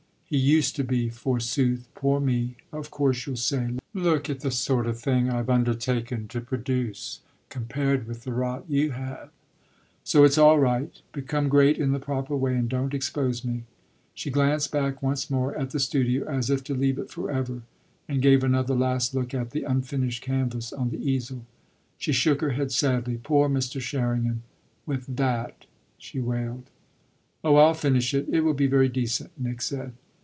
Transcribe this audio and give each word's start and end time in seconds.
He 0.33 0.37
'used' 0.37 0.77
to 0.77 0.85
be 0.85 1.09
forsooth! 1.09 1.89
Poor 1.93 2.21
me! 2.21 2.55
Of 2.71 2.89
course 2.89 3.27
you'll 3.27 3.35
say, 3.35 3.71
'Look 3.93 4.29
at 4.29 4.39
the 4.39 4.49
sort 4.49 4.87
of 4.87 4.97
thing 4.97 5.29
I've 5.29 5.49
undertaken 5.49 6.29
to 6.29 6.39
produce 6.39 7.19
compared 7.49 8.07
with 8.07 8.23
the 8.23 8.31
rot 8.31 8.63
you 8.69 8.91
have.' 8.91 9.29
So 10.05 10.23
it's 10.23 10.37
all 10.37 10.57
right. 10.57 11.01
Become 11.11 11.49
great 11.49 11.77
in 11.77 11.91
the 11.91 11.99
proper 11.99 12.33
way 12.37 12.55
and 12.55 12.69
don't 12.69 12.93
expose 12.93 13.43
me." 13.43 13.65
She 14.13 14.29
glanced 14.29 14.71
back 14.71 15.03
once 15.03 15.29
more 15.29 15.53
at 15.57 15.71
the 15.71 15.81
studio 15.81 16.25
as 16.25 16.49
if 16.49 16.63
to 16.63 16.73
leave 16.75 16.97
it 16.97 17.09
for 17.09 17.29
ever, 17.29 17.63
and 18.07 18.21
gave 18.21 18.41
another 18.41 18.73
last 18.73 19.13
look 19.13 19.33
at 19.33 19.51
the 19.51 19.63
unfinished 19.63 20.23
canvas 20.23 20.71
on 20.71 20.91
the 20.91 21.11
easel. 21.11 21.43
She 21.97 22.13
shook 22.13 22.39
her 22.39 22.51
head 22.51 22.71
sadly, 22.71 23.19
"Poor 23.21 23.49
Mr. 23.49 23.81
Sherringham 23.81 24.43
with 24.85 25.13
that!" 25.17 25.65
she 25.97 26.21
wailed. 26.21 26.69
"Oh 27.43 27.57
I'll 27.57 27.73
finish 27.73 28.13
it 28.13 28.29
it 28.29 28.45
will 28.45 28.53
be 28.53 28.67
very 28.67 28.87
decent," 28.87 29.31
Nick 29.37 29.61
said. 29.61 29.91